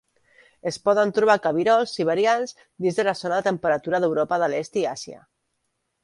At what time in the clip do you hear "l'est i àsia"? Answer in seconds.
4.55-5.21